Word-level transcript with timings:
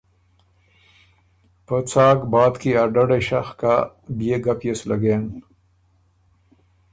پۀ 1.65 1.77
څاک 1.89 2.19
باد 2.31 2.53
کی 2.61 2.71
ا 2.81 2.83
ډدئ 2.93 3.21
شخ 3.27 3.47
کَۀ، 3.59 3.75
بئے 4.17 4.37
ګپ 4.45 4.59
يې 4.65 4.73
سو 4.79 4.85
لګېن۔ 4.89 5.23